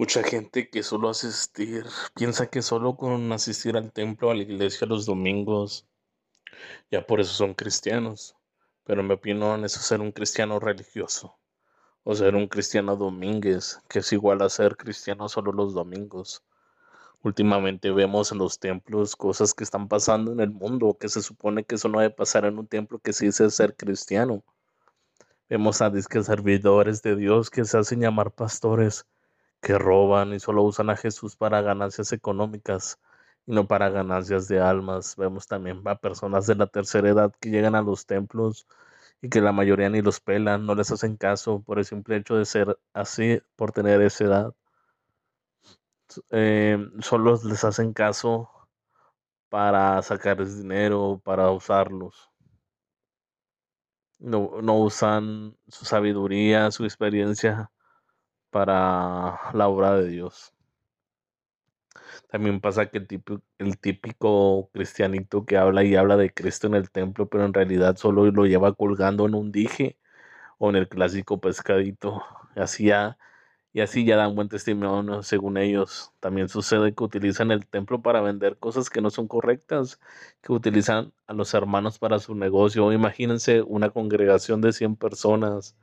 [0.00, 4.86] Mucha gente que solo asistir, piensa que solo con asistir al templo, a la iglesia
[4.86, 5.86] los domingos,
[6.90, 8.34] ya por eso son cristianos.
[8.84, 11.36] Pero en mi opinión, eso es ser un cristiano religioso.
[12.02, 16.42] O ser un cristiano domínguez, que es igual a ser cristiano solo los domingos.
[17.22, 21.64] Últimamente vemos en los templos cosas que están pasando en el mundo, que se supone
[21.64, 24.42] que eso no debe pasar en un templo que sí dice ser cristiano.
[25.50, 29.04] Vemos a disque servidores de Dios que se hacen llamar pastores
[29.60, 32.98] que roban y solo usan a Jesús para ganancias económicas
[33.46, 35.16] y no para ganancias de almas.
[35.16, 38.66] Vemos también a personas de la tercera edad que llegan a los templos
[39.22, 42.36] y que la mayoría ni los pelan, no les hacen caso por el simple hecho
[42.36, 44.54] de ser así, por tener esa edad.
[46.30, 48.50] Eh, solo les hacen caso
[49.48, 52.30] para sacarles dinero, para usarlos.
[54.18, 57.70] No, no usan su sabiduría, su experiencia
[58.50, 60.54] para la obra de Dios.
[62.30, 66.74] También pasa que el típico, el típico cristianito que habla y habla de Cristo en
[66.74, 69.98] el templo, pero en realidad solo lo lleva colgando en un dije
[70.58, 72.22] o en el clásico pescadito.
[72.56, 73.18] Así ya,
[73.72, 76.12] y así ya dan buen testimonio según ellos.
[76.20, 80.00] También sucede que utilizan el templo para vender cosas que no son correctas,
[80.42, 82.92] que utilizan a los hermanos para su negocio.
[82.92, 85.76] Imagínense una congregación de 100 personas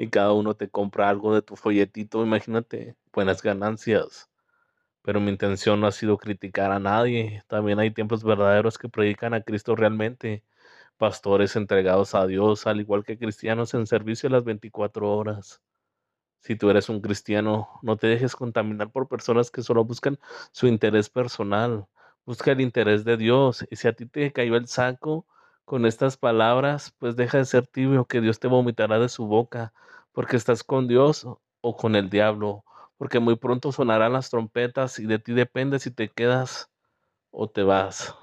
[0.00, 4.30] y cada uno te compra algo de tu folletito, imagínate, buenas ganancias.
[5.02, 7.42] Pero mi intención no ha sido criticar a nadie.
[7.48, 10.42] También hay tiempos verdaderos que predican a Cristo realmente.
[10.96, 15.60] Pastores entregados a Dios, al igual que cristianos en servicio a las 24 horas.
[16.40, 20.18] Si tú eres un cristiano, no te dejes contaminar por personas que solo buscan
[20.52, 21.88] su interés personal.
[22.24, 23.66] Busca el interés de Dios.
[23.70, 25.26] Y si a ti te cayó el saco,
[25.70, 29.72] con estas palabras, pues deja de ser tibio, que Dios te vomitará de su boca,
[30.10, 31.28] porque estás con Dios
[31.60, 32.64] o con el diablo,
[32.98, 36.72] porque muy pronto sonarán las trompetas y de ti depende si te quedas
[37.30, 38.16] o te vas.